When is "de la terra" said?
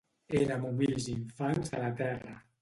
1.75-2.35